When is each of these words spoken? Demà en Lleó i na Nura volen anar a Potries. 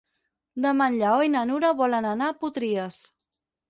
Demà 0.65 0.87
en 0.93 0.97
Lleó 1.03 1.27
i 1.29 1.33
na 1.35 1.45
Nura 1.53 1.73
volen 1.85 2.11
anar 2.17 2.35
a 2.35 2.39
Potries. 2.43 3.03